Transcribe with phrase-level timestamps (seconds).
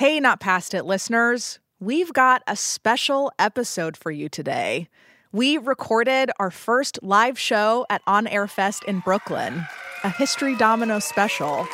[0.00, 1.58] Hey, not past it listeners.
[1.78, 4.88] We've got a special episode for you today.
[5.30, 9.66] We recorded our first live show at On Air Fest in Brooklyn,
[10.02, 11.68] a History Domino special.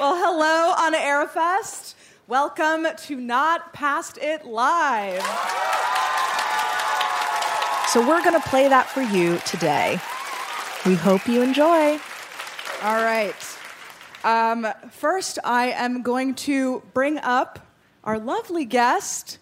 [0.00, 1.94] Well, hello, On Air Fest.
[2.26, 5.20] Welcome to Not Past It Live.
[7.88, 10.00] So, we're going to play that for you today.
[10.86, 12.00] We hope you enjoy.
[12.82, 13.57] All right.
[14.24, 17.60] Um, first, I am going to bring up
[18.02, 19.38] our lovely guest.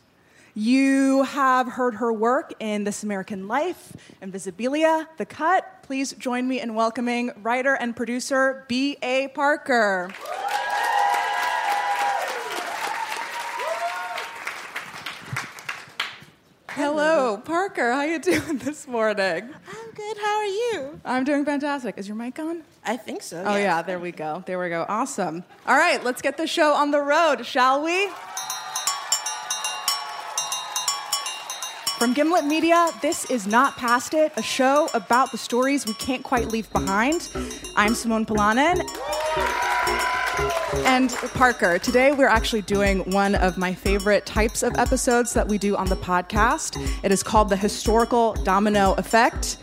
[0.55, 5.83] You have heard her work in This American Life, Invisibilia, The Cut.
[5.83, 9.29] Please join me in welcoming writer and producer B.A.
[9.29, 10.11] Parker.
[16.77, 17.91] Hello, Parker.
[17.91, 19.49] How you doing this morning?
[19.67, 20.17] I'm good.
[20.19, 21.01] How are you?
[21.07, 21.97] I'm doing fantastic.
[21.97, 22.65] Is your mic on?
[22.85, 23.43] I think so.
[23.47, 24.43] Oh yeah, there we go.
[24.45, 24.85] There we go.
[24.87, 25.43] Awesome.
[25.67, 28.11] All right, let's get the show on the road, shall we?
[31.99, 36.23] From Gimlet Media, this is Not Past It, a show about the stories we can't
[36.23, 37.31] quite leave behind.
[37.75, 38.83] I'm Simone Polanen.
[40.85, 45.59] And Parker, today we're actually doing one of my favorite types of episodes that we
[45.59, 46.77] do on the podcast.
[47.03, 49.59] It is called The Historical Domino Effect.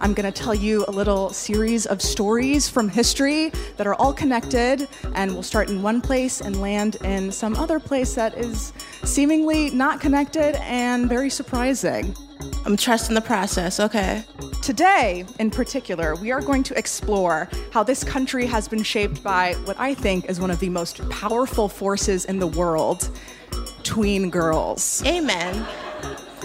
[0.00, 4.12] I'm going to tell you a little series of stories from history that are all
[4.12, 8.72] connected, and we'll start in one place and land in some other place that is
[9.04, 12.14] seemingly not connected and very surprising.
[12.66, 13.78] I'm trusting the process.
[13.78, 14.24] Okay.
[14.62, 19.52] Today, in particular, we are going to explore how this country has been shaped by
[19.64, 23.10] what I think is one of the most powerful forces in the world
[23.82, 25.02] tween girls.
[25.04, 25.66] Amen.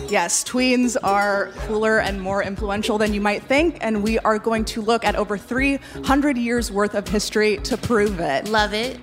[0.10, 4.66] Yes, tweens are cooler and more influential than you might think, and we are going
[4.66, 8.50] to look at over 300 years worth of history to prove it.
[8.50, 9.00] Love it.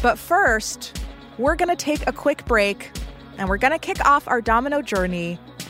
[0.00, 1.02] But first,
[1.36, 2.90] we're going to take a quick break
[3.36, 5.38] and we're going to kick off our domino journey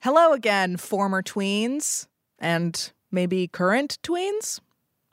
[0.00, 2.06] Hello again, former tweens
[2.38, 4.60] and maybe current tweens.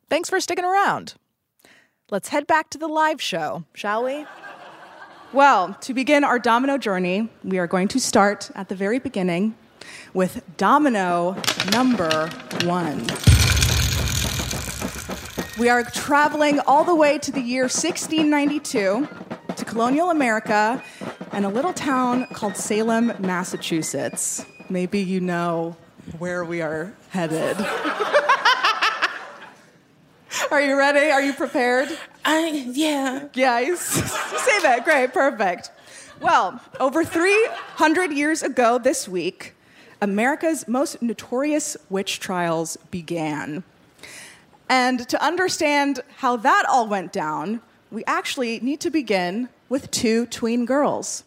[0.09, 1.15] Thanks for sticking around.
[2.11, 4.25] Let's head back to the live show, shall we?
[5.31, 9.55] Well, to begin our domino journey, we are going to start at the very beginning
[10.13, 12.29] with domino number
[12.65, 13.07] one.
[15.57, 19.07] We are traveling all the way to the year 1692
[19.55, 20.83] to colonial America
[21.31, 24.45] and a little town called Salem, Massachusetts.
[24.69, 25.75] Maybe you know
[26.17, 27.57] where we are headed.
[30.51, 31.11] are you ready?
[31.11, 31.89] Are you prepared?
[32.23, 33.27] I yeah.
[33.33, 34.83] Yeah, you say that.
[34.85, 35.71] Great, perfect.
[36.21, 39.53] Well, over 300 years ago this week,
[40.01, 43.63] America's most notorious witch trials began.
[44.69, 50.25] And to understand how that all went down, we actually need to begin with two
[50.27, 51.23] tween girls.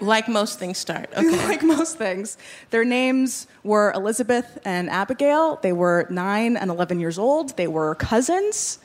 [0.00, 1.10] Like most things start.
[1.16, 1.46] Okay.
[1.46, 2.38] like most things.
[2.70, 5.58] Their names were Elizabeth and Abigail.
[5.62, 7.56] They were 9 and 11 years old.
[7.56, 8.78] They were cousins.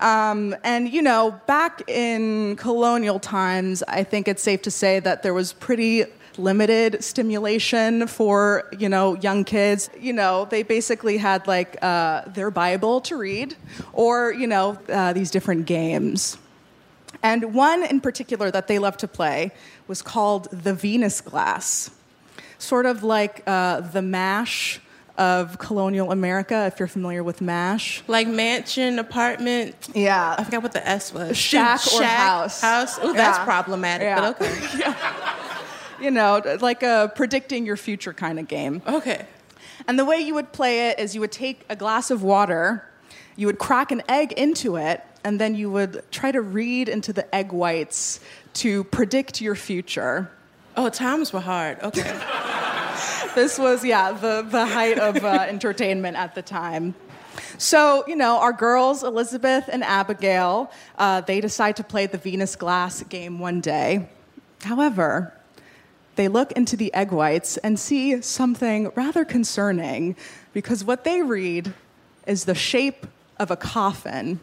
[0.00, 5.22] Um, and, you know, back in colonial times, I think it's safe to say that
[5.22, 6.04] there was pretty
[6.36, 9.88] limited stimulation for, you know, young kids.
[9.98, 13.56] You know, they basically had like uh, their Bible to read
[13.92, 16.38] or, you know, uh, these different games.
[17.24, 19.50] And one in particular that they loved to play
[19.88, 21.90] was called the Venus glass,
[22.58, 24.80] sort of like uh, the MASH
[25.16, 28.02] of colonial America, if you're familiar with MASH.
[28.08, 29.74] Like mansion, apartment.
[29.94, 30.34] Yeah.
[30.36, 31.34] I forgot what the S was.
[31.36, 32.60] Shack or Shack, house.
[32.60, 32.98] House.
[32.98, 33.44] Ooh, that's Yeah.
[33.44, 34.20] problematic, Yeah.
[34.20, 34.94] but okay.
[36.04, 38.82] You know, like a predicting your future kind of game.
[38.86, 39.24] Okay.
[39.88, 42.86] And the way you would play it is you would take a glass of water,
[43.36, 47.12] you would crack an egg into it, and then you would try to read into
[47.12, 48.20] the egg whites
[48.54, 50.30] to predict your future.
[50.76, 51.80] Oh, times were hard.
[51.82, 52.20] Okay.
[53.34, 56.94] This was, yeah, the, the height of uh, entertainment at the time.
[57.58, 62.54] So, you know, our girls, Elizabeth and Abigail, uh, they decide to play the Venus
[62.54, 64.08] glass game one day.
[64.62, 65.34] However,
[66.14, 70.14] they look into the egg whites and see something rather concerning
[70.52, 71.74] because what they read
[72.26, 73.06] is the shape
[73.38, 74.40] of a coffin.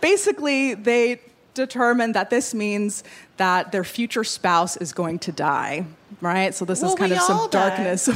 [0.00, 1.20] Basically, they
[1.54, 3.02] determine that this means
[3.36, 5.84] that their future spouse is going to die,
[6.20, 6.54] right?
[6.54, 7.68] So this Well, is kind of some die.
[7.68, 8.08] darkness.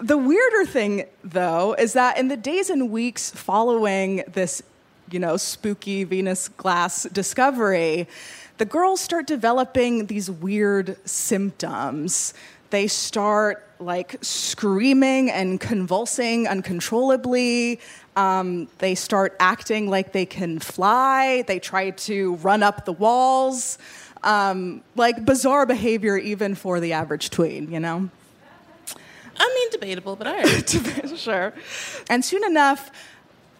[0.00, 4.62] the weirder thing, though, is that in the days and weeks following this,
[5.10, 8.08] you know, spooky Venus glass discovery,
[8.58, 12.34] the girls start developing these weird symptoms.
[12.70, 17.80] They start like screaming and convulsing uncontrollably.
[18.16, 21.42] Um, they start acting like they can fly.
[21.46, 23.78] They try to run up the walls.
[24.24, 28.10] Um, like bizarre behavior, even for the average tween, you know?
[29.40, 30.68] I mean, debatable, but all right.
[31.16, 31.54] sure.
[32.10, 32.90] And soon enough,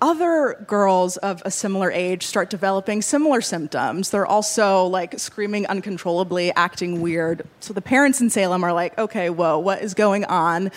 [0.01, 4.11] other girls of a similar age start developing similar symptoms.
[4.11, 7.47] They're also like screaming uncontrollably, acting weird.
[7.61, 10.71] So the parents in Salem are like, okay, whoa, what is going on?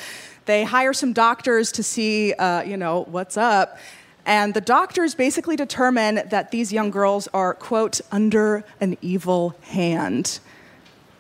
[0.46, 3.78] They hire some doctors to see, uh, you know, what's up.
[4.26, 10.40] And the doctors basically determine that these young girls are, quote, under an evil hand,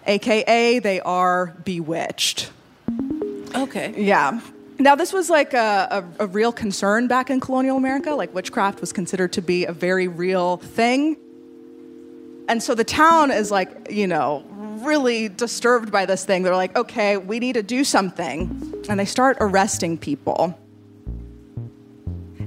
[0.05, 2.51] AKA, they are bewitched.
[3.55, 3.93] Okay.
[3.97, 4.41] Yeah.
[4.81, 8.15] Now, this was like a, a, a real concern back in colonial America.
[8.15, 11.17] Like, witchcraft was considered to be a very real thing.
[12.47, 14.43] And so the town is like, you know,
[14.81, 16.41] really disturbed by this thing.
[16.41, 18.83] They're like, okay, we need to do something.
[18.89, 20.57] And they start arresting people.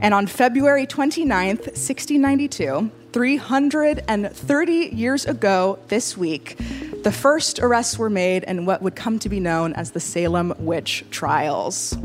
[0.00, 6.58] And on February 29th, 1692, 330 years ago this week,
[7.04, 10.52] the first arrests were made in what would come to be known as the Salem
[10.58, 11.96] witch trials.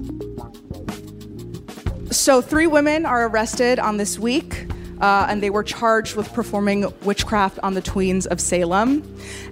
[2.12, 4.68] So, three women are arrested on this week.
[5.02, 9.02] Uh, and they were charged with performing witchcraft on the tweens of Salem.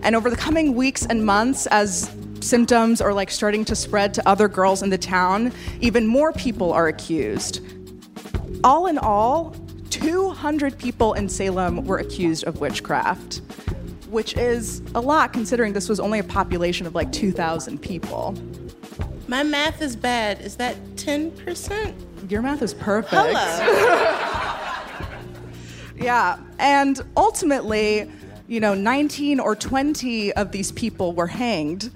[0.04, 4.28] And over the coming weeks and months, as symptoms are like starting to spread to
[4.28, 7.62] other girls in the town, even more people are accused.
[8.62, 9.56] All in all,
[9.90, 13.42] 200 people in Salem were accused of witchcraft,
[14.10, 18.36] which is a lot considering this was only a population of like 2,000 people.
[19.28, 20.42] My math is bad.
[20.42, 22.32] Is that 10%?
[22.32, 23.14] Your math is perfect.
[23.14, 24.64] Hello.
[25.98, 26.38] Yeah.
[26.60, 28.10] And ultimately,
[28.48, 31.92] you know, 19 or 20 of these people were hanged.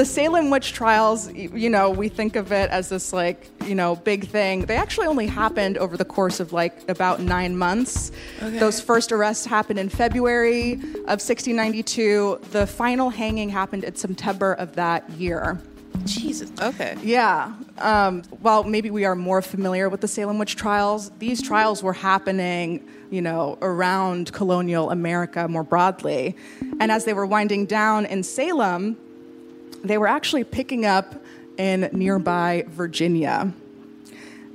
[0.00, 3.96] The Salem witch trials, you know, we think of it as this like, you know,
[3.96, 4.64] big thing.
[4.64, 8.10] They actually only happened over the course of like about nine months.
[8.40, 12.40] Those first arrests happened in February of 1692.
[12.50, 15.60] The final hanging happened in September of that year.
[16.06, 16.50] Jesus.
[16.62, 16.96] Okay.
[17.02, 17.52] Yeah.
[17.76, 21.92] Um, while maybe we are more familiar with the Salem witch trials, these trials were
[21.92, 26.38] happening, you know, around colonial America more broadly.
[26.80, 28.96] And as they were winding down in Salem,
[29.82, 31.14] they were actually picking up
[31.56, 33.52] in nearby Virginia.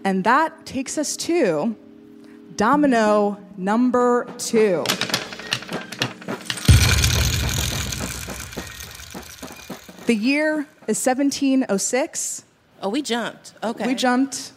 [0.03, 1.75] And that takes us to
[2.55, 4.83] domino number two.
[10.05, 12.43] The year is 1706.
[12.81, 13.53] Oh, we jumped.
[13.63, 13.87] Okay.
[13.87, 14.51] We jumped,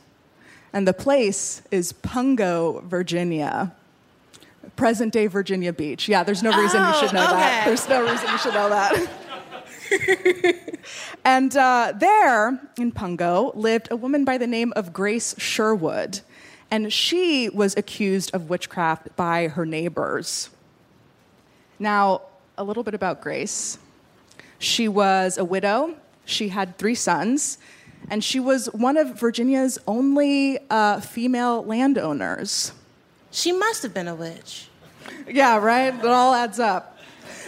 [0.74, 3.74] and the place is Pungo, Virginia.
[4.76, 6.08] Present day Virginia Beach.
[6.08, 7.64] Yeah, there's no reason you oh, should know Oh, that.
[7.64, 9.08] There's no reason you should know that.
[11.24, 16.20] and uh, there in Pungo lived a woman by the name of Grace Sherwood.
[16.70, 20.50] And she was accused of witchcraft by her neighbors.
[21.78, 22.22] Now,
[22.58, 23.78] a little bit about Grace.
[24.58, 25.94] She was a widow.
[26.24, 27.58] She had three sons,
[28.10, 32.72] and she was one of Virginia's only uh, female landowners.
[33.30, 34.68] She must have been a witch.
[35.26, 35.94] Yeah, right?
[35.94, 36.97] It all adds up.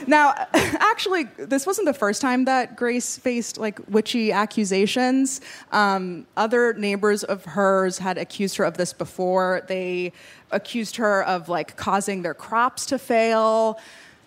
[0.07, 5.41] Now, actually, this wasn't the first time that Grace faced like witchy accusations.
[5.73, 9.63] Um, other neighbors of hers had accused her of this before.
[9.69, 10.13] They
[10.51, 13.79] accused her of like causing their crops to fail,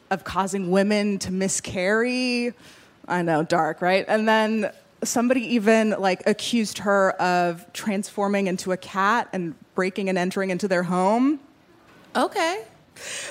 [0.09, 2.53] of causing women to miscarry.
[3.07, 4.05] I know, dark, right?
[4.07, 4.71] And then
[5.03, 10.67] somebody even like accused her of transforming into a cat and breaking and entering into
[10.67, 11.39] their home.
[12.15, 12.63] Okay.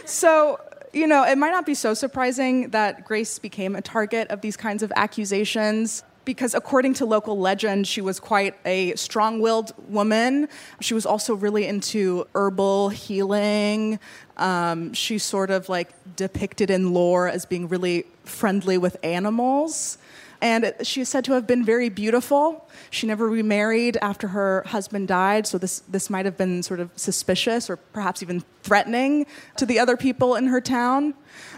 [0.04, 0.60] So,
[0.92, 4.56] you know, it might not be so surprising that Grace became a target of these
[4.56, 10.48] kinds of accusations because, according to local legend, she was quite a strong willed woman.
[10.80, 13.98] She was also really into herbal healing.
[14.36, 19.98] Um, she's sort of like depicted in lore as being really friendly with animals.
[20.42, 22.68] And it- she is said to have been very beautiful.
[22.90, 26.90] She never remarried after her husband died, so this, this might have been sort of
[26.96, 29.24] suspicious or perhaps even threatening
[29.56, 31.14] to the other people in her town.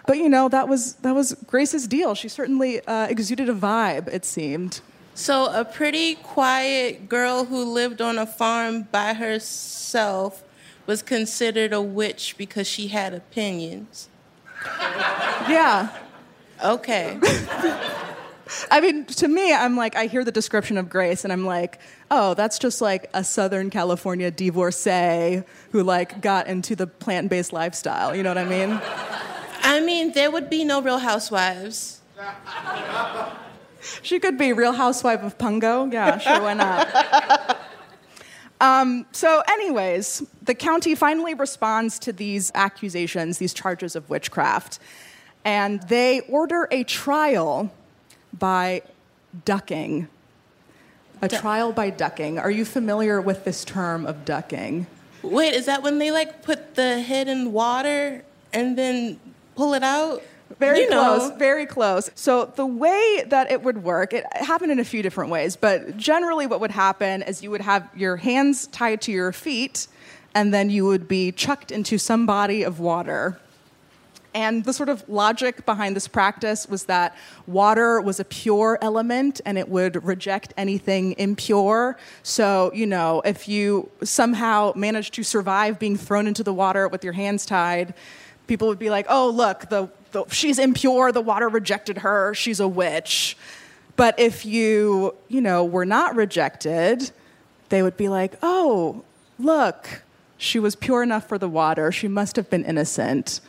[0.07, 2.15] But you know, that was, that was Grace's deal.
[2.15, 4.83] She certainly uh, exuded a vibe, it seemed.
[5.17, 10.43] So, a pretty quiet girl who lived on a farm by herself
[10.87, 14.09] was considered a witch because she had opinions.
[15.49, 15.89] Yeah.
[16.63, 17.19] Okay.
[18.71, 21.81] I mean, to me, I'm like, I hear the description of Grace, and I'm like,
[22.11, 28.15] oh, that's just like a Southern California divorcee who like got into the plant-based lifestyle.
[28.15, 28.81] You know what I mean?
[29.63, 32.01] I mean, there would be no real housewives.
[34.03, 35.93] She could be Real Housewife of Pungo.
[35.93, 37.59] Yeah, sure, why not?
[38.61, 44.79] Um, so, anyways, the county finally responds to these accusations, these charges of witchcraft,
[45.45, 47.71] and they order a trial
[48.39, 48.83] by
[49.45, 50.09] ducking.
[51.23, 52.39] A trial by ducking.
[52.39, 54.87] Are you familiar with this term of ducking?
[55.23, 58.23] Wait, is that when they like put the head in water
[58.53, 59.19] and then
[59.57, 60.23] pull it out?
[60.59, 61.17] Very You know.
[61.17, 62.11] close, very close.
[62.15, 65.97] So the way that it would work, it happened in a few different ways, but
[65.97, 69.89] generally what would happen is you would have your hands tied to your feet
[70.35, 73.41] and then you would be chucked into some body of water.
[74.35, 79.41] And the sort of logic behind this practice was that water was a pure element
[79.47, 81.97] and it would reject anything impure.
[82.25, 87.05] So, you know, if you somehow managed to survive being thrown into the water with
[87.05, 87.95] your hands tied,
[88.49, 92.59] people would be like, oh, look, the, the, she's impure, the water rejected her, she's
[92.59, 93.37] a witch.
[93.95, 97.13] But if you, you know, were not rejected,
[97.69, 99.05] they would be like, oh,
[99.39, 100.03] look,
[100.37, 103.41] she was pure enough for the water, she must have been innocent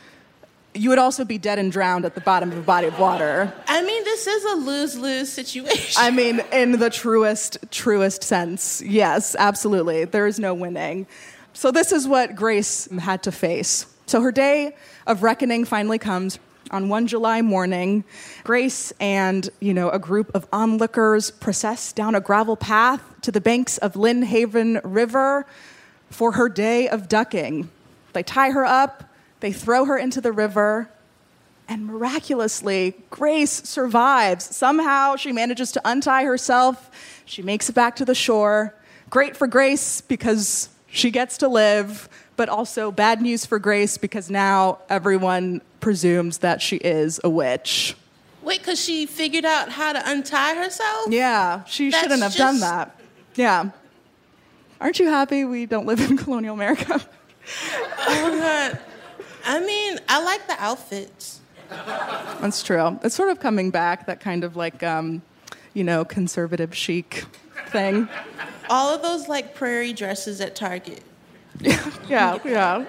[0.76, 3.52] you would also be dead and drowned at the bottom of a body of water.
[3.66, 5.94] I mean, this is a lose lose situation.
[5.96, 10.04] I mean, in the truest, truest sense, yes, absolutely.
[10.04, 11.06] There is no winning.
[11.52, 13.86] So, this is what Grace had to face.
[14.06, 16.38] So, her day of reckoning finally comes
[16.70, 18.04] on one July morning.
[18.44, 23.40] Grace and, you know, a group of onlookers process down a gravel path to the
[23.40, 25.46] banks of Lynnhaven River
[26.10, 27.70] for her day of ducking.
[28.12, 29.04] They tie her up,
[29.40, 30.90] they throw her into the river,
[31.68, 34.44] and miraculously, Grace survives.
[34.44, 36.90] Somehow she manages to untie herself.
[37.24, 38.74] She makes it back to the shore.
[39.10, 44.30] Great for Grace because she gets to live, but also bad news for Grace because
[44.30, 47.96] now everyone presumes that she is a witch.
[48.42, 51.08] Wait, because she figured out how to untie herself?
[51.08, 52.98] Yeah, she That's shouldn't have done that.
[53.34, 53.70] Yeah.
[54.80, 57.00] Aren't you happy we don't live in colonial America?
[58.08, 58.78] Oh, God.
[59.46, 61.40] I mean, I like the outfits.
[61.68, 62.98] That's true.
[63.02, 65.22] It's sort of coming back, that kind of like, um,
[65.74, 67.24] you know, conservative chic
[67.68, 68.08] thing.
[68.68, 71.02] All of those like prairie dresses at Target.
[72.08, 72.84] Yeah, yeah.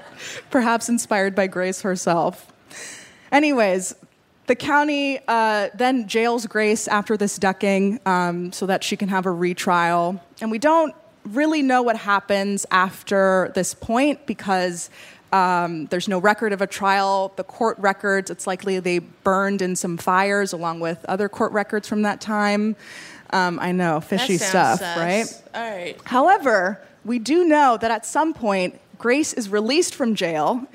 [0.52, 2.54] Perhaps inspired by Grace herself.
[3.32, 3.96] Anyways,
[4.46, 9.26] the county uh, then jails Grace after this ducking um, so that she can have
[9.26, 10.22] a retrial.
[10.40, 10.94] And we don't
[11.26, 14.90] really know what happens after this point because
[15.31, 17.34] um, there's no record of a trial.
[17.36, 21.88] The court records, it's likely they burned in some fires along with other court records
[21.88, 22.75] from that time.
[23.31, 24.98] Um, I know, fishy stuff, sus.
[24.98, 25.43] right?
[25.53, 25.98] All right.
[26.05, 30.65] However, we do know that at some point, Grace is released from jail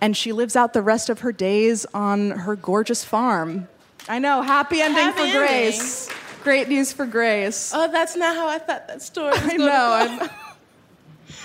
[0.00, 3.68] and she lives out the rest of her days on her gorgeous farm.
[4.08, 5.38] I know, happy ending Happy for ending.
[5.38, 6.10] Grace.
[6.42, 7.70] Great news for Grace.
[7.72, 10.28] Oh, that's not how I thought that story was I know.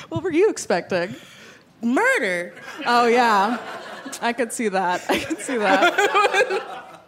[0.10, 1.16] What were you expecting?
[1.82, 2.54] Murder.
[2.86, 3.58] Oh, yeah.
[4.22, 5.04] I could see that.
[5.10, 7.02] I could see that.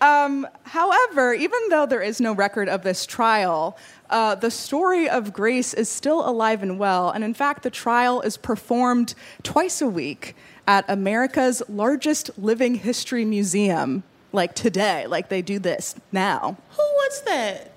[0.00, 3.76] um, however, even though there is no record of this trial,
[4.08, 7.10] uh, the story of Grace is still alive and well.
[7.10, 10.34] And in fact, the trial is performed twice a week
[10.66, 14.02] at America's largest living history museum,
[14.32, 16.56] like today, like they do this now.
[16.70, 17.72] Who was that?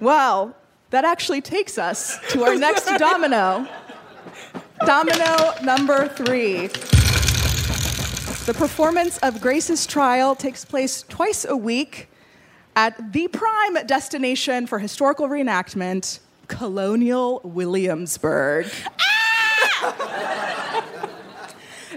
[0.00, 0.56] Well,
[0.90, 3.66] that actually takes us to our next domino.
[4.86, 6.66] Domino number three.
[8.46, 12.08] The performance of Grace's trial takes place twice a week
[12.74, 18.66] at the prime destination for historical reenactment, Colonial Williamsburg.
[19.00, 20.84] Ah!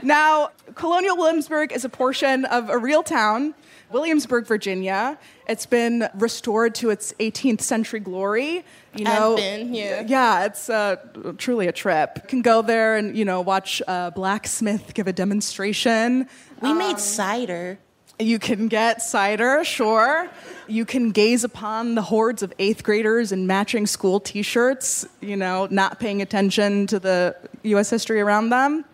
[0.03, 3.55] Now, Colonial Williamsburg is a portion of a real town,
[3.91, 5.17] Williamsburg, Virginia.
[5.47, 8.63] It's been restored to its 18th century glory.
[8.95, 10.03] You I've know, been, yeah.
[10.07, 10.95] yeah, it's uh,
[11.37, 12.11] truly a trip.
[12.23, 16.27] You can go there and you know watch a blacksmith give a demonstration.
[16.61, 17.77] We Um, made cider.
[18.17, 20.29] You can get cider, sure.
[20.67, 25.05] You can gaze upon the hordes of eighth graders in matching school T-shirts.
[25.19, 27.89] You know, not paying attention to the U.S.
[27.89, 28.85] history around them.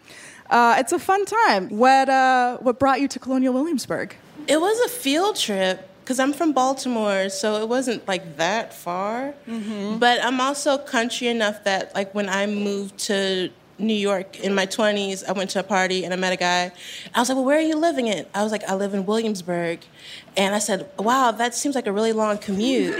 [0.50, 1.70] Uh, it's a fun time.
[1.70, 4.16] What uh, what brought you to Colonial Williamsburg?
[4.51, 9.34] It was a field trip because I'm from Baltimore, so it wasn't like that far.
[9.48, 9.98] Mm-hmm.
[9.98, 14.65] But I'm also country enough that like when I moved to New York in my
[14.65, 16.74] 20s, I went to a party and I met a guy.
[17.15, 19.05] I was like, "Well, where are you living in?" I was like, "I live in
[19.05, 19.79] Williamsburg,"
[20.36, 22.93] and I said, "Wow, that seems like a really long commute."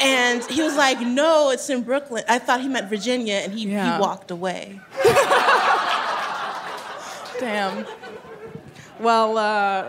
[0.00, 3.66] and he was like, "No, it's in Brooklyn." I thought he meant Virginia, and he,
[3.66, 3.96] Yeah.
[3.96, 4.78] he walked away.
[7.40, 7.84] Damn.
[9.00, 9.88] Well, uh,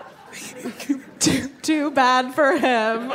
[1.20, 3.12] too, too bad for him.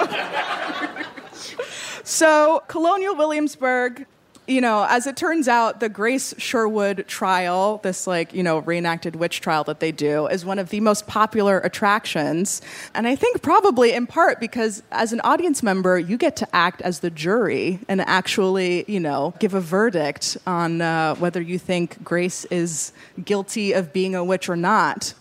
[2.05, 4.05] so, Colonial Williamsburg,
[4.47, 9.17] you know, as it turns out, the Grace Sherwood trial, this like, you know, reenacted
[9.17, 12.61] witch trial that they do, is one of the most popular attractions.
[12.95, 16.83] And I think probably in part because as an audience member, you get to act
[16.83, 22.05] as the jury and actually, you know, give a verdict on uh, whether you think
[22.05, 22.93] Grace is
[23.25, 25.15] guilty of being a witch or not.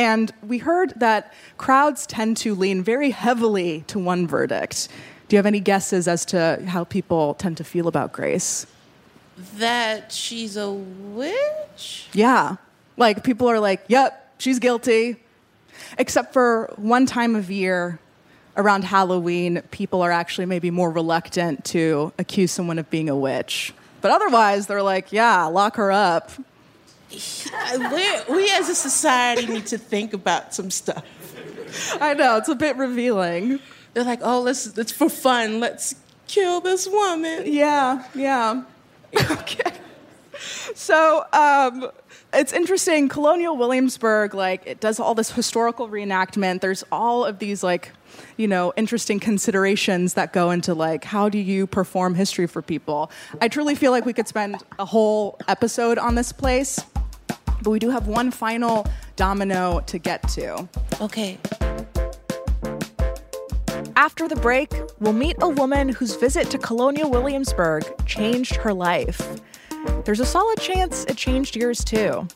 [0.00, 4.88] And we heard that crowds tend to lean very heavily to one verdict.
[5.28, 8.66] Do you have any guesses as to how people tend to feel about Grace?
[9.58, 12.08] That she's a witch?
[12.14, 12.56] Yeah.
[12.96, 15.16] Like people are like, yep, she's guilty.
[15.98, 17.98] Except for one time of year
[18.56, 23.74] around Halloween, people are actually maybe more reluctant to accuse someone of being a witch.
[24.00, 26.30] But otherwise, they're like, yeah, lock her up.
[27.10, 31.04] We, as a society need to think about some stuff.
[32.00, 33.60] I know, it's a bit revealing.
[33.94, 35.60] They're like, oh, let's it's for fun.
[35.60, 35.94] Let's
[36.28, 37.42] kill this woman.
[37.46, 38.62] Yeah, yeah.
[39.30, 39.72] okay.
[40.74, 41.90] So um,
[42.32, 43.08] it's interesting.
[43.08, 46.60] Colonial Williamsburg, like, it does all this historical reenactment.
[46.60, 47.92] There's all of these, like,
[48.36, 53.10] you know, interesting considerations that go into like how do you perform history for people.
[53.40, 56.80] I truly feel like we could spend a whole episode on this place,
[57.62, 58.86] but we do have one final
[59.16, 60.68] domino to get to.
[61.00, 61.38] Okay.
[63.96, 69.40] After the break, we'll meet a woman whose visit to Colonial Williamsburg changed her life.
[70.04, 72.26] There's a solid chance it changed yours too.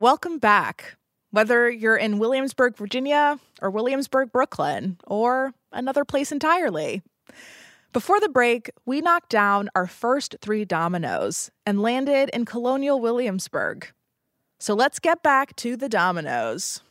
[0.00, 0.96] Welcome back.
[1.34, 7.02] Whether you're in Williamsburg, Virginia, or Williamsburg, Brooklyn, or another place entirely.
[7.92, 13.88] Before the break, we knocked down our first three dominoes and landed in Colonial Williamsburg.
[14.60, 16.82] So let's get back to the dominoes.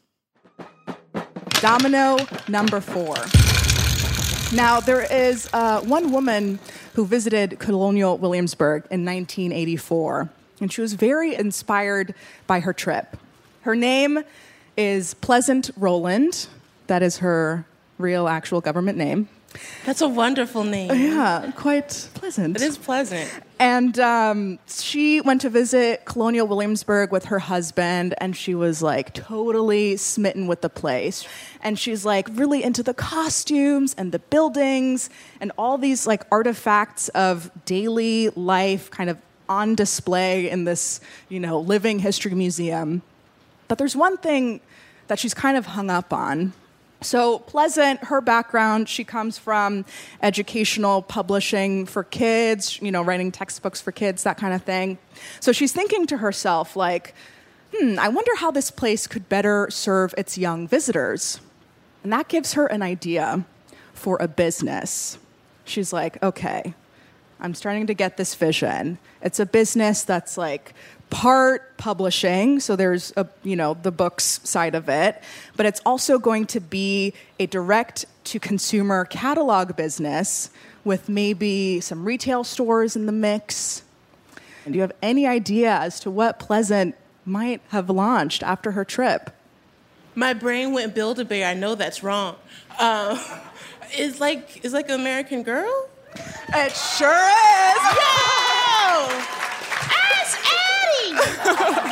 [1.62, 2.18] Domino
[2.50, 3.16] number four.
[4.54, 6.60] Now, there is uh, one woman
[6.96, 10.30] who visited Colonial Williamsburg in 1984,
[10.60, 12.14] and she was very inspired
[12.46, 13.16] by her trip.
[13.64, 14.20] Her name
[14.76, 16.48] is Pleasant Rowland.
[16.88, 17.66] That is her
[17.98, 19.30] real, actual government name.
[19.86, 20.90] That's a wonderful name.
[20.94, 22.58] Yeah, quite pleasant.
[22.58, 23.32] It is pleasant.
[23.60, 29.14] And um, she went to visit Colonial Williamsburg with her husband, and she was like
[29.14, 31.26] totally smitten with the place.
[31.62, 37.08] And she's like really into the costumes and the buildings and all these like artifacts
[37.10, 41.00] of daily life kind of on display in this,
[41.30, 43.04] you know, living history museum.
[43.68, 44.62] But there's one thing
[45.08, 46.54] that she's kind of hung up on.
[47.02, 49.84] So, Pleasant, her background, she comes from
[50.22, 54.98] educational publishing for kids, you know, writing textbooks for kids, that kind of thing.
[55.42, 57.14] So, she's thinking to herself, like,
[57.76, 61.42] hmm, I wonder how this place could better serve its young visitors.
[62.04, 63.44] And that gives her an idea
[63.94, 65.18] for a business.
[65.66, 66.74] She's like, okay,
[67.40, 68.98] I'm starting to get this vision.
[69.22, 70.74] It's a business that's like
[71.14, 75.22] part publishing, so there's a you know the books side of it,
[75.56, 80.50] but it's also going to be a direct to consumer catalog business
[80.84, 83.84] with maybe some retail stores in the mix.
[84.66, 86.96] Do you have any idea as to what Pleasant
[87.26, 89.30] might have launched after her trip?
[90.16, 91.48] My brain went Build a Bear.
[91.48, 92.38] I know that's wrong.
[92.80, 93.22] Uh,
[93.92, 95.90] it's like it's like American Girl.
[96.16, 97.84] It sure is.
[98.96, 99.43] Ask
[101.18, 101.90] Addie.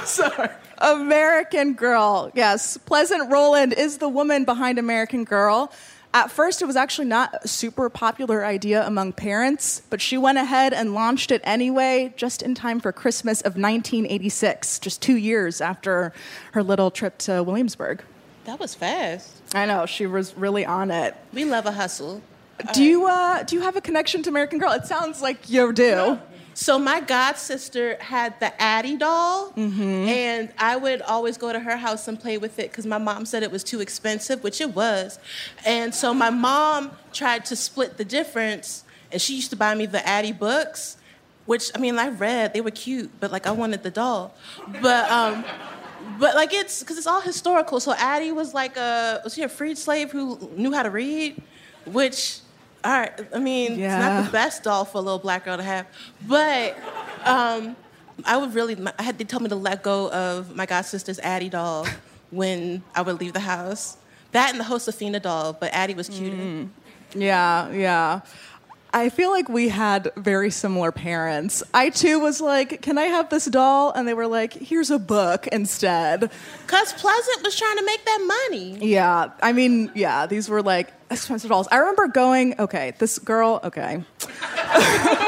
[0.06, 0.48] Sorry.
[0.78, 2.30] American Girl.
[2.34, 2.76] Yes.
[2.78, 5.72] Pleasant Rowland is the woman behind American Girl.
[6.12, 10.38] At first, it was actually not a super popular idea among parents, but she went
[10.38, 15.60] ahead and launched it anyway, just in time for Christmas of 1986, just two years
[15.60, 16.12] after
[16.52, 18.02] her little trip to Williamsburg.
[18.44, 19.40] That was fast.
[19.54, 21.14] I know, she was really on it.
[21.32, 22.22] We love a hustle.
[22.74, 24.72] Do you, uh, do you have a connection to American Girl?
[24.72, 26.18] It sounds like you do.
[26.54, 31.76] So my god sister had the Addie doll, and I would always go to her
[31.76, 34.74] house and play with it because my mom said it was too expensive, which it
[34.74, 35.18] was.
[35.64, 39.86] And so my mom tried to split the difference and she used to buy me
[39.86, 40.96] the Addie books,
[41.46, 42.52] which I mean I read.
[42.52, 44.34] They were cute, but like I wanted the doll.
[44.80, 45.44] But um,
[46.18, 47.80] but like it's because it's all historical.
[47.80, 51.40] So Addie was like a was she a freed slave who knew how to read,
[51.86, 52.40] which.
[52.82, 55.62] All right, I mean, it's not the best doll for a little black girl to
[55.62, 55.86] have,
[56.26, 56.76] but
[57.24, 57.76] um,
[58.24, 58.76] I would really.
[58.98, 61.86] I had they told me to let go of my god sister's Addie doll
[62.30, 63.96] when I would leave the house.
[64.32, 66.68] That and the Josefina doll, but Addie was cuter.
[67.14, 68.20] Yeah, yeah.
[68.92, 71.62] I feel like we had very similar parents.
[71.72, 74.98] I too was like, "Can I have this doll?" And they were like, "Here's a
[74.98, 76.30] book instead."
[76.66, 78.78] Cause Pleasant was trying to make that money.
[78.86, 81.68] Yeah, I mean, yeah, these were like expensive dolls.
[81.70, 84.04] I remember going, okay, this girl, okay.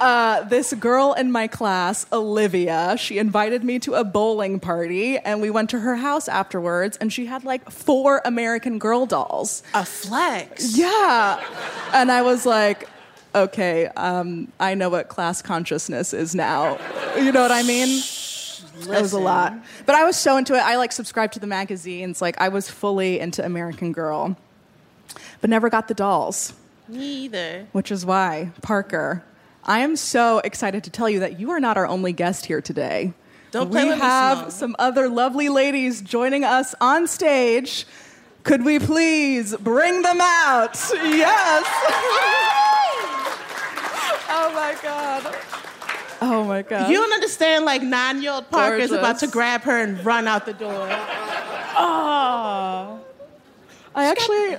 [0.00, 5.40] uh, this girl in my class, Olivia, she invited me to a bowling party and
[5.40, 9.62] we went to her house afterwards and she had like four American Girl dolls.
[9.74, 10.76] A flex.
[10.76, 11.44] Yeah.
[11.92, 12.88] And I was like,
[13.34, 16.78] okay, um, I know what class consciousness is now.
[17.16, 18.02] You know what I mean?
[18.80, 19.52] It was a lot.
[19.84, 20.60] But I was so into it.
[20.60, 22.22] I like subscribed to the magazines.
[22.22, 24.36] Like I was fully into American Girl.
[25.40, 26.52] But never got the dolls,
[26.88, 27.66] Me either.
[27.72, 29.22] which is why, Parker,
[29.64, 32.60] I am so excited to tell you that you are not our only guest here
[32.60, 33.12] today.
[33.50, 34.50] Don't play we with me, have Simone.
[34.52, 37.86] some other lovely ladies joining us on stage.
[38.42, 40.78] Could we please bring them out?
[40.94, 41.64] Yes.
[44.28, 45.36] oh my god.
[46.22, 46.90] Oh my god.
[46.90, 47.64] You don't understand.
[47.64, 50.88] Like nine-year-old Parker is about to grab her and run out the door.
[51.76, 52.99] Oh.
[53.94, 54.58] I actually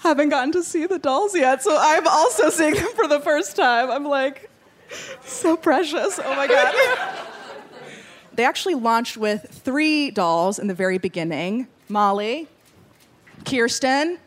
[0.00, 3.56] haven't gotten to see the dolls yet, so I'm also seeing them for the first
[3.56, 3.90] time.
[3.90, 4.50] I'm like,
[5.24, 6.18] so precious.
[6.22, 6.74] Oh my God.
[8.34, 12.48] they actually launched with three dolls in the very beginning Molly,
[13.44, 14.18] Kirsten,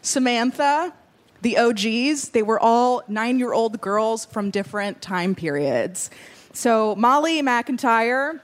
[0.00, 0.94] Samantha,
[1.42, 2.30] the OGs.
[2.30, 6.10] They were all nine year old girls from different time periods.
[6.52, 8.40] So, Molly McIntyre,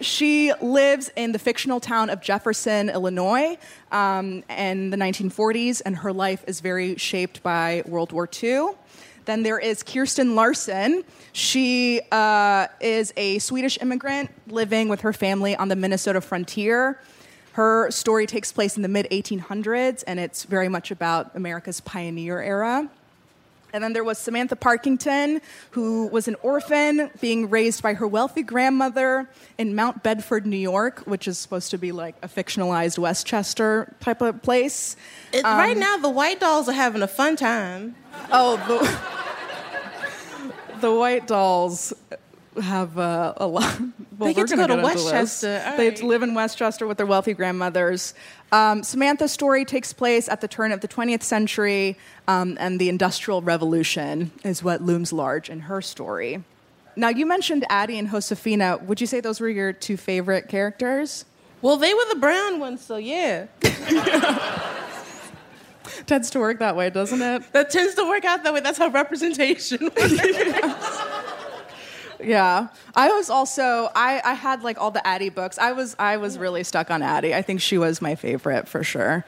[0.00, 3.56] she lives in the fictional town of Jefferson, Illinois,
[3.92, 8.70] um, in the 1940s, and her life is very shaped by World War II.
[9.24, 11.02] Then there is Kirsten Larson.
[11.32, 17.00] She uh, is a Swedish immigrant living with her family on the Minnesota frontier.
[17.52, 22.40] Her story takes place in the mid 1800s, and it's very much about America's pioneer
[22.40, 22.88] era.
[23.76, 28.42] And then there was Samantha Parkington, who was an orphan being raised by her wealthy
[28.42, 33.94] grandmother in Mount Bedford, New York, which is supposed to be like a fictionalized Westchester
[34.00, 34.96] type of place.
[35.30, 37.96] It, um, right now, the white dolls are having a fun time.
[38.32, 38.78] Oh, the,
[40.88, 41.92] the White Dolls
[42.60, 43.78] have uh, a lot.
[44.18, 45.04] Well, They get to go to get into this.
[45.04, 45.74] Westchester.
[45.76, 46.02] They right.
[46.02, 48.14] live in Westchester with their wealthy grandmothers.
[48.50, 52.88] Um, Samantha's story takes place at the turn of the 20th century, um, and the
[52.88, 56.42] Industrial Revolution is what looms large in her story.
[56.96, 58.78] Now, you mentioned Addie and Josefina.
[58.78, 61.26] Would you say those were your two favorite characters?
[61.60, 63.48] Well, they were the brown ones, so yeah.
[66.06, 67.52] Tends to work that way, doesn't it?
[67.52, 68.60] That tends to work out that way.
[68.60, 69.96] That's how representation works.
[72.20, 75.58] Yeah, I was also I, I had like all the Addie books.
[75.58, 77.34] I was I was really stuck on Addie.
[77.34, 79.24] I think she was my favorite for sure.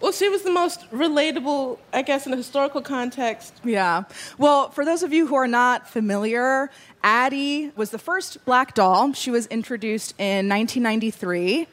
[0.00, 3.54] well, she was the most relatable, I guess, in a historical context.
[3.64, 4.04] Yeah.
[4.38, 6.70] Well, for those of you who are not familiar,
[7.02, 9.12] Addie was the first black doll.
[9.12, 11.66] She was introduced in 1993.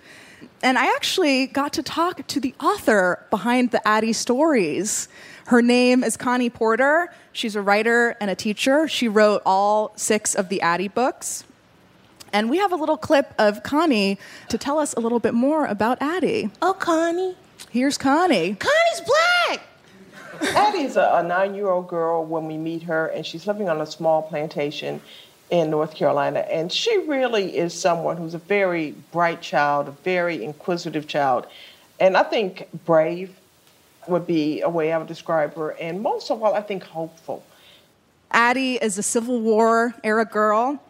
[0.63, 5.07] And I actually got to talk to the author behind the Addie stories.
[5.47, 7.13] Her name is Connie Porter.
[7.31, 8.87] She's a writer and a teacher.
[8.87, 11.43] She wrote all six of the Addie books.
[12.33, 14.17] And we have a little clip of Connie
[14.49, 16.49] to tell us a little bit more about Addie.
[16.61, 17.35] Oh, Connie.
[17.69, 18.55] Here's Connie.
[18.55, 19.61] Connie's black.
[20.55, 24.23] Addie's a, a nine-year-old girl when we meet her, and she's living on a small
[24.23, 24.99] plantation
[25.51, 26.39] in North Carolina.
[26.39, 31.45] And she really is someone who's a very bright child, a very inquisitive child,
[31.99, 33.35] and I think brave
[34.07, 35.71] would be a way I would describe her.
[35.71, 37.43] And most of all, I think hopeful.
[38.31, 40.81] Addie is a Civil War era girl.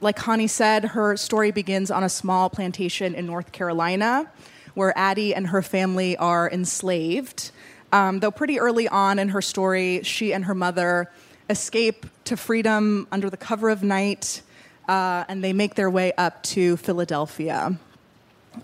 [0.00, 4.30] Like Connie said, her story begins on a small plantation in North Carolina
[4.74, 7.52] where Addie and her family are enslaved.
[7.92, 11.10] Um, though pretty early on in her story, she and her mother
[11.48, 14.42] escape to freedom under the cover of night
[14.88, 17.76] uh, and they make their way up to Philadelphia.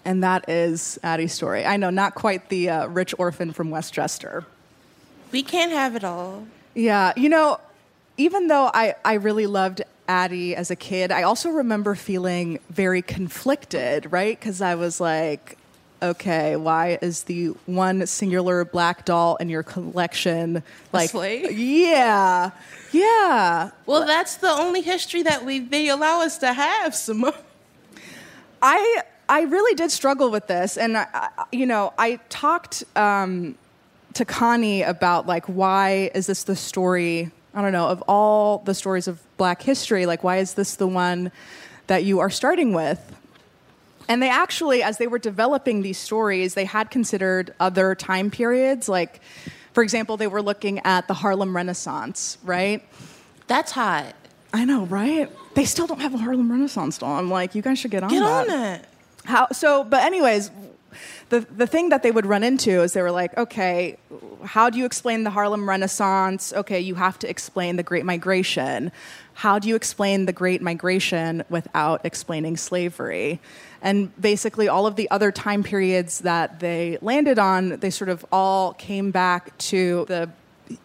[0.04, 1.64] And that is Addie's story.
[1.64, 4.44] I know, not quite the uh, rich orphan from Westchester.
[5.32, 6.46] We can't have it all.
[6.74, 7.60] Yeah, you know,
[8.16, 13.02] even though I, I really loved Addie as a kid, I also remember feeling very
[13.02, 14.38] conflicted, right?
[14.38, 15.56] Because I was like,
[16.02, 21.12] okay, why is the one singular black doll in your collection like?
[21.14, 22.50] Yeah.
[22.92, 23.70] Yeah.
[23.86, 27.32] Well, that's the only history that we they allow us to have, Simone.
[28.62, 33.54] I I really did struggle with this, and I, you know, I talked um,
[34.14, 37.30] to Connie about like why is this the story?
[37.54, 40.88] I don't know of all the stories of Black history, like why is this the
[40.88, 41.30] one
[41.86, 43.00] that you are starting with?
[44.08, 48.88] And they actually, as they were developing these stories, they had considered other time periods.
[48.88, 49.20] Like,
[49.72, 52.84] for example, they were looking at the Harlem Renaissance, right?
[53.46, 54.14] That's hot.
[54.52, 55.30] I know, right?
[55.54, 57.16] They still don't have a Harlem Renaissance doll.
[57.16, 58.40] I'm like, you guys should get on Get that.
[58.40, 58.89] on that.
[59.24, 59.84] How so?
[59.84, 60.50] But anyways,
[61.28, 63.98] the the thing that they would run into is they were like, okay,
[64.44, 66.52] how do you explain the Harlem Renaissance?
[66.52, 68.92] Okay, you have to explain the Great Migration.
[69.34, 73.40] How do you explain the Great Migration without explaining slavery?
[73.82, 78.26] And basically, all of the other time periods that they landed on, they sort of
[78.30, 80.30] all came back to the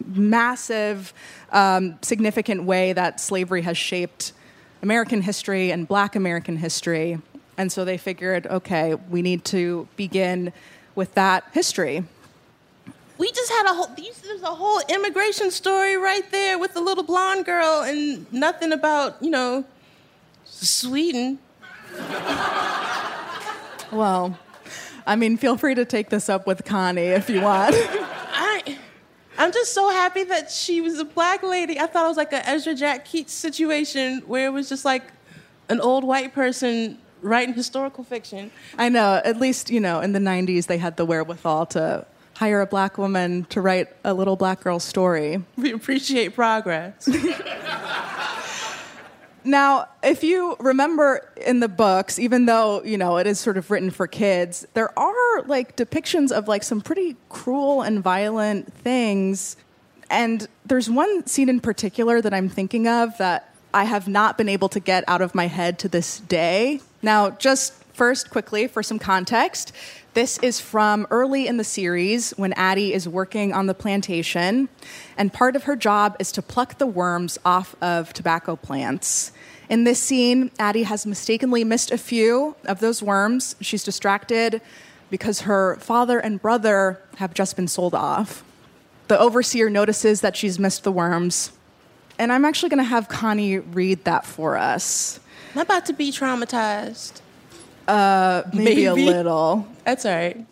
[0.05, 1.13] massive,
[1.51, 4.33] um, significant way that slavery has shaped
[4.81, 7.19] American history and black American history.
[7.57, 10.51] And so they figured, okay, we need to begin
[10.93, 12.03] with that history.
[13.17, 16.81] We just had a whole these- there's a whole immigration story right there with the
[16.81, 19.63] little blonde girl and nothing about, you know,
[20.43, 21.39] Sweden.
[23.91, 24.37] Well,
[25.07, 27.75] I mean, feel free to take this up with Connie if you want.
[27.77, 28.77] I
[29.37, 31.79] I'm just so happy that she was a black lady.
[31.79, 35.03] I thought it was like a Ezra Jack Keats situation where it was just like
[35.69, 38.51] an old white person writing historical fiction.
[38.77, 42.61] I know, at least, you know, in the 90s, they had the wherewithal to hire
[42.61, 45.43] a black woman to write a little black girl story.
[45.57, 47.09] We appreciate progress.
[49.47, 53.69] Now, if you remember in the books, even though, you know, it is sort of
[53.69, 59.55] written for kids, there are like depictions of like some pretty cruel and violent things.
[60.09, 64.47] And there's one scene in particular that I'm thinking of that I have not been
[64.47, 66.79] able to get out of my head to this day.
[67.01, 69.73] Now, just first, quickly, for some context,
[70.13, 74.69] this is from early in the series when Addie is working on the plantation,
[75.17, 79.33] and part of her job is to pluck the worms off of tobacco plants.
[79.67, 83.57] In this scene, Addie has mistakenly missed a few of those worms.
[83.59, 84.61] She's distracted
[85.09, 88.41] because her father and brother have just been sold off.
[89.09, 91.51] The overseer notices that she's missed the worms,
[92.19, 95.19] and I'm actually going to have Connie read that for us.
[95.53, 97.21] I'm about to be traumatized.
[97.87, 99.67] Uh, maybe, a little.
[99.83, 100.45] That's all right.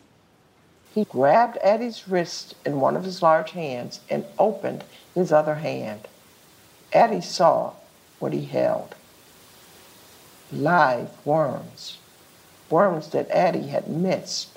[0.94, 4.84] He grabbed Addie's wrist in one of his large hands and opened
[5.16, 6.08] his other hand.
[6.94, 7.74] Addie saw
[8.20, 8.96] what he held
[10.52, 11.98] live worms,
[12.70, 14.50] worms that Addie had missed.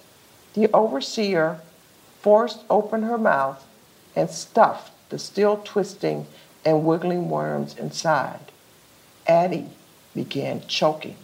[0.54, 1.60] The overseer
[2.20, 3.64] forced open her mouth
[4.14, 6.26] and stuffed the still twisting
[6.66, 8.40] and wiggling worms inside.
[9.26, 9.68] Addie
[10.14, 11.16] began choking.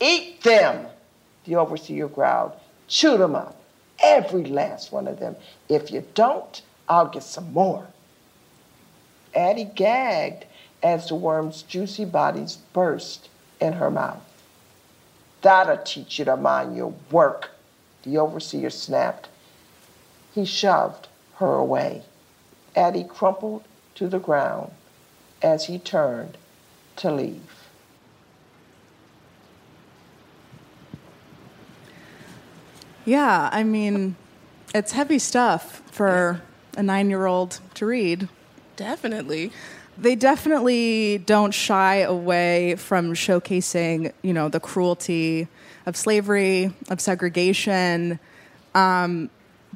[0.00, 0.86] Eat them,
[1.44, 2.52] the overseer growled.
[2.88, 3.56] Chew them up,
[4.02, 5.36] every last one of them.
[5.68, 7.86] If you don't, I'll get some more.
[9.34, 10.44] Addie gagged
[10.82, 13.28] as the worm's juicy bodies burst
[13.60, 14.20] in her mouth.
[15.42, 17.52] That'll teach you to mind your work,
[18.02, 19.28] the overseer snapped.
[20.34, 22.02] He shoved her away.
[22.74, 23.62] Addie crumpled
[24.02, 24.72] to the ground
[25.42, 26.36] as he turned
[26.96, 27.40] to leave.
[33.04, 34.16] Yeah, I mean,
[34.74, 36.42] it's heavy stuff for
[36.76, 38.28] a nine year old to read.
[38.74, 39.52] Definitely.
[39.96, 45.46] They definitely don't shy away from showcasing, you know, the cruelty
[45.86, 48.18] of slavery, of segregation.
[48.74, 49.30] Um,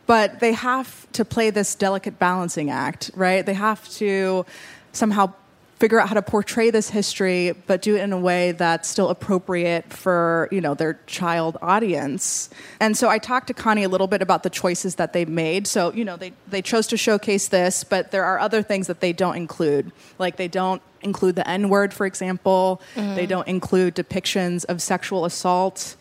[0.06, 3.44] but they have to play this delicate balancing act, right?
[3.44, 4.46] They have to
[4.92, 5.32] somehow
[5.78, 9.10] figure out how to portray this history, but do it in a way that's still
[9.10, 12.48] appropriate for you know their child audience.
[12.80, 15.66] And so I talked to Connie a little bit about the choices that they made.
[15.66, 19.00] So you know they they chose to showcase this, but there are other things that
[19.00, 22.80] they don't include, like they don't include the N word, for example.
[22.94, 23.14] Mm-hmm.
[23.14, 25.96] They don't include depictions of sexual assault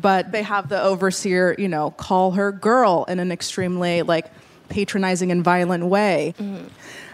[0.00, 4.26] but they have the overseer, you know, call her girl in an extremely like
[4.68, 6.34] patronizing and violent way.
[6.38, 6.66] Mm-hmm.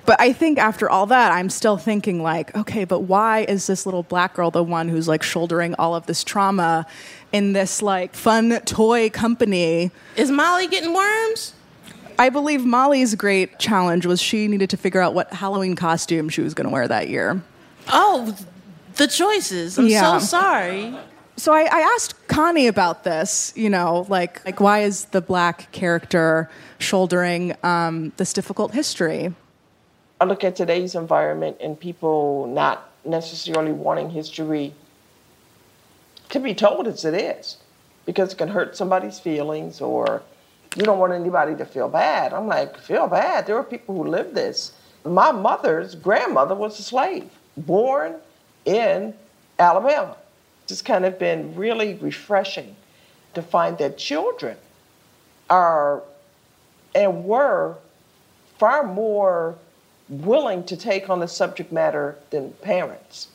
[0.07, 3.85] But I think after all that, I'm still thinking like, okay, but why is this
[3.85, 6.87] little black girl the one who's like shouldering all of this trauma
[7.31, 9.91] in this like fun toy company?
[10.17, 11.53] Is Molly getting worms?
[12.19, 16.41] I believe Molly's great challenge was she needed to figure out what Halloween costume she
[16.41, 17.43] was going to wear that year.
[17.88, 18.35] Oh,
[18.97, 19.79] the choices.
[19.79, 20.19] I'm Yeah.
[20.19, 20.95] so sorry.
[21.38, 23.53] So I, I asked Connie about this.
[23.57, 29.33] You know, like like why is the black character shouldering um, this difficult history?
[30.20, 34.74] I look at today's environment and people not necessarily wanting history
[36.31, 37.57] to be told as it is
[38.05, 40.22] because it can hurt somebody's feelings or
[40.77, 42.33] you don't want anybody to feel bad.
[42.33, 43.46] I'm like, feel bad?
[43.46, 44.72] There are people who live this.
[45.05, 48.16] My mother's grandmother was a slave, born
[48.64, 49.14] in
[49.59, 50.16] Alabama.
[50.70, 52.76] It's kind of been really refreshing
[53.35, 54.57] to find that children
[55.48, 56.02] are
[56.94, 57.76] and were
[58.59, 59.57] far more
[60.09, 63.28] willing to take on the subject matter than parents.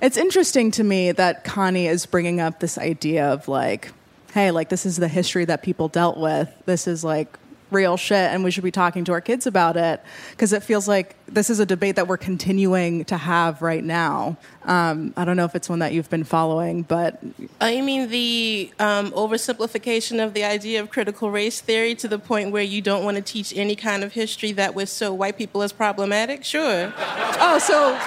[0.00, 3.92] It's interesting to me that Connie is bringing up this idea of like,
[4.32, 6.48] hey, like this is the history that people dealt with.
[6.66, 7.37] This is like
[7.70, 10.02] real shit and we should be talking to our kids about it.
[10.30, 14.36] Because it feels like this is a debate that we're continuing to have right now.
[14.64, 17.22] Um, i don't know if it's one that you've been following but
[17.58, 22.50] i mean the um, oversimplification of the idea of critical race theory to the point
[22.50, 25.62] where you don't want to teach any kind of history that would show white people
[25.62, 26.44] as problematic?
[26.44, 26.92] Sure.
[26.98, 27.98] Oh so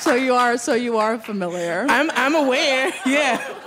[0.00, 1.86] so you are so you are familiar.
[1.88, 2.92] I'm, I'm aware.
[3.06, 3.59] Yeah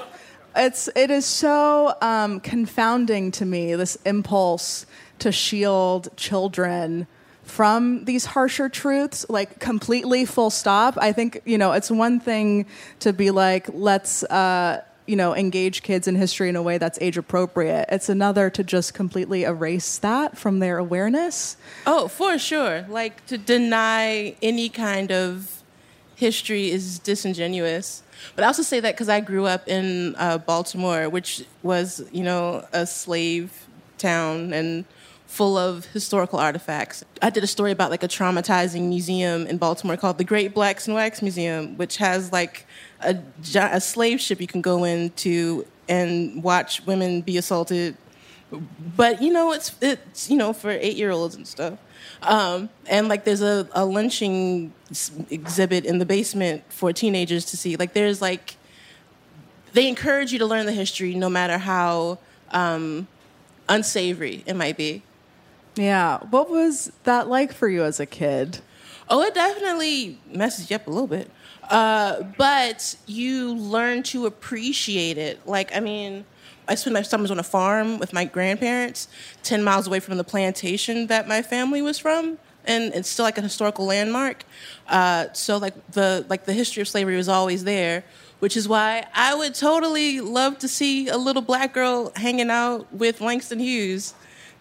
[0.56, 4.86] it's it is so um, confounding to me this impulse
[5.20, 7.08] to shield children
[7.44, 10.98] from these harsher truths like completely full stop.
[11.00, 12.66] I think you know it's one thing
[13.00, 16.98] to be like let's uh, you know engage kids in history in a way that's
[17.02, 17.86] age appropriate.
[17.90, 21.58] It's another to just completely erase that from their awareness.
[21.86, 22.86] Oh for sure.
[22.90, 25.63] Like to deny any kind of
[26.16, 28.04] history is disingenuous
[28.36, 32.24] but I also say that because I grew up in uh, Baltimore, which was, you
[32.24, 34.86] know, a slave town and
[35.28, 37.04] full of historical artifacts.
[37.22, 40.88] I did a story about like a traumatizing museum in Baltimore called the Great Blacks
[40.88, 42.66] in Wax Museum, which has like
[43.02, 43.18] a,
[43.56, 47.98] a slave ship you can go into and watch women be assaulted.
[48.96, 51.80] But you know, it's it's you know for eight year olds and stuff.
[52.26, 54.74] Um, and like there's a, a lynching
[55.30, 57.76] exhibit in the basement for teenagers to see.
[57.76, 58.56] Like there's like
[59.74, 62.20] they encourage you to learn the history no matter how
[62.52, 63.08] um,
[63.68, 65.04] unsavory it might be.
[65.76, 66.20] Yeah.
[66.30, 68.60] What was that like for you as a kid?
[69.10, 71.30] Oh, it definitely messes you up a little bit.
[71.70, 75.46] Uh, but you learn to appreciate it.
[75.48, 76.26] Like, I mean,
[76.68, 79.08] I spent my summers on a farm with my grandparents,
[79.44, 82.38] 10 miles away from the plantation that my family was from.
[82.66, 84.46] And it's still like a historical landmark.
[84.88, 88.06] Uh, so like the like the history of slavery was always there,
[88.40, 92.92] which is why I would totally love to see a little black girl hanging out
[92.94, 94.14] with Langston Hughes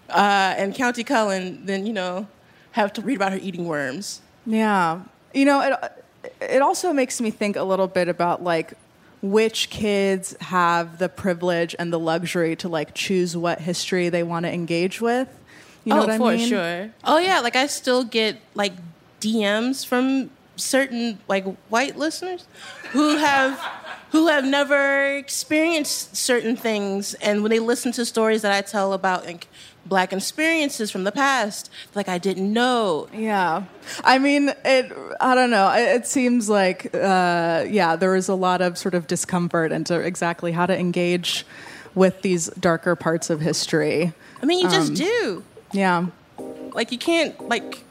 [0.08, 2.26] uh, and Countee Cullen Then you know
[2.72, 4.20] have to read about her eating worms.
[4.46, 5.92] Yeah, you know it.
[6.40, 8.74] It also makes me think a little bit about like
[9.22, 14.44] which kids have the privilege and the luxury to like choose what history they want
[14.44, 15.28] to engage with.
[15.84, 16.48] You know oh, what I for mean?
[16.48, 16.90] sure.
[17.04, 18.72] Oh yeah, like I still get like
[19.20, 22.46] DMs from certain like white listeners
[22.90, 23.58] who have
[24.10, 28.92] who have never experienced certain things and when they listen to stories that I tell
[28.92, 29.48] about like
[29.86, 33.08] black experiences from the past like i didn't know.
[33.12, 33.64] Yeah.
[34.04, 35.72] I mean it i don't know.
[35.72, 40.52] It, seems like uh, yeah there is a lot of sort of discomfort into exactly
[40.52, 41.46] how to engage
[41.94, 44.12] with these darker parts of history.
[44.42, 45.44] I mean you um, just do.
[45.72, 46.06] yeah.
[46.74, 47.84] Like you can't like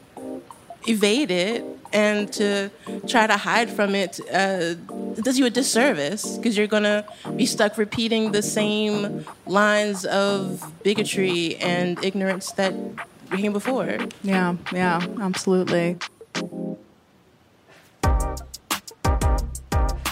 [0.86, 2.70] evade it and to
[3.06, 4.74] try to hide from it uh,
[5.22, 7.04] does you a disservice because you're to
[7.36, 12.74] be stuck repeating the same lines of bigotry and ignorance that
[13.36, 13.98] came before.
[14.22, 15.98] Yeah, yeah, absolutely.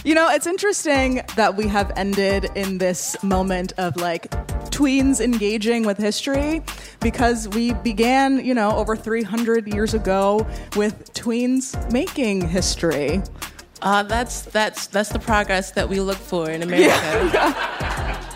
[0.03, 4.33] You know, it's interesting that we have ended in this moment of like
[4.81, 6.63] tweens engaging with history
[7.01, 13.21] because we began, you know, over 300 years ago with tweens making history.
[13.83, 16.89] Uh, that's that's that's the progress that we look for in America.
[17.35, 18.27] Yeah.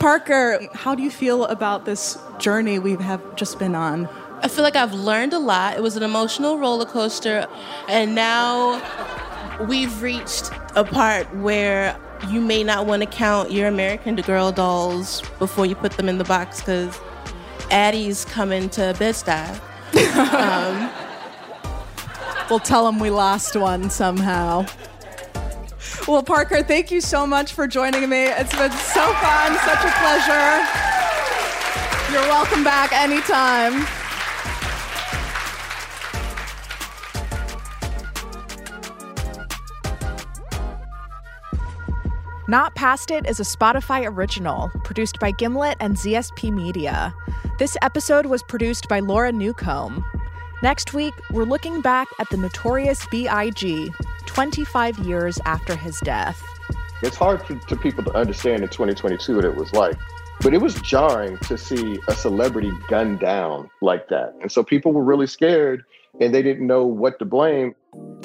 [0.00, 4.08] Parker, how do you feel about this journey we have just been on?
[4.42, 5.76] I feel like I've learned a lot.
[5.76, 7.46] It was an emotional roller coaster,
[7.88, 8.80] and now
[9.68, 11.96] we've reached a part where
[12.28, 16.18] you may not want to count your American Girl dolls before you put them in
[16.18, 16.98] the box because
[17.70, 19.60] Addy's coming to Bed-Stuy.
[20.34, 20.90] um,
[22.50, 24.66] we'll tell them we lost one somehow.
[26.06, 28.26] Well, Parker, thank you so much for joining me.
[28.26, 30.66] It's been so fun, such a pleasure.
[32.12, 33.86] You're welcome back anytime.
[42.48, 47.12] Not Past It is a Spotify original produced by Gimlet and ZSP Media.
[47.58, 50.04] This episode was produced by Laura Newcomb.
[50.62, 53.90] Next week, we're looking back at the notorious B.I.G.
[54.26, 56.40] 25 years after his death.
[57.02, 59.98] It's hard for, to people to understand in 2022 what it was like,
[60.40, 64.36] but it was jarring to see a celebrity gunned down like that.
[64.40, 65.84] And so people were really scared
[66.20, 67.74] and they didn't know what to blame.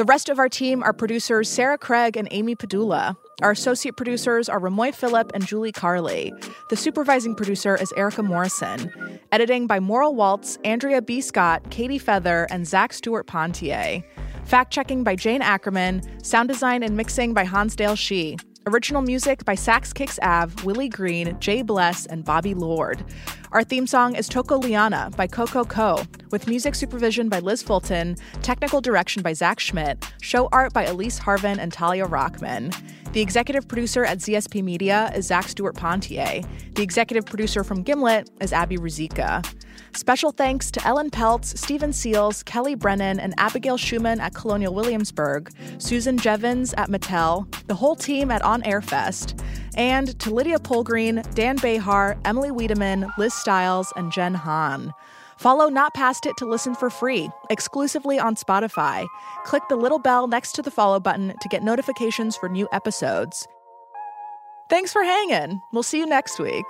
[0.01, 3.15] The rest of our team are producers Sarah Craig and Amy Padula.
[3.43, 6.33] Our associate producers are Ramoy Phillip and Julie Carley.
[6.71, 8.91] The supervising producer is Erica Morrison.
[9.31, 11.21] Editing by Moral Waltz, Andrea B.
[11.21, 14.03] Scott, Katie Feather, and Zach Stewart Pontier.
[14.43, 16.01] Fact checking by Jane Ackerman.
[16.23, 18.37] Sound design and mixing by Hansdale Hsu.
[18.67, 23.03] Original music by Sax Kicks Av, Willie Green, Jay Bless, and Bobby Lord.
[23.51, 28.17] Our theme song is Toko Liana by Coco Co, with music supervision by Liz Fulton,
[28.43, 32.71] technical direction by Zach Schmidt, show art by Elise Harvin and Talia Rockman.
[33.13, 36.41] The executive producer at ZSP Media is Zach Stewart Pontier.
[36.75, 39.43] The executive producer from Gimlet is Abby Ruzicka.
[39.93, 45.51] Special thanks to Ellen Peltz, Stephen Seals, Kelly Brennan, and Abigail Schumann at Colonial Williamsburg,
[45.79, 49.39] Susan Jevons at Mattel, the whole team at On Air Fest,
[49.75, 54.93] and to Lydia Polgreen, Dan Behar, Emily Wiedemann, Liz Stiles, and Jen Hahn.
[55.37, 59.07] Follow Not Past It to listen for free, exclusively on Spotify.
[59.43, 63.47] Click the little bell next to the follow button to get notifications for new episodes.
[64.69, 65.59] Thanks for hanging.
[65.73, 66.65] We'll see you next week.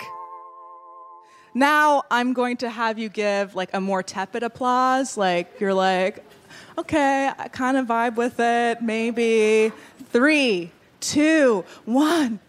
[1.54, 5.16] Now I'm going to have you give like a more tepid applause.
[5.16, 6.24] Like you're like,
[6.78, 8.82] okay, I kind of vibe with it.
[8.82, 9.72] Maybe
[10.10, 12.40] three, two, one.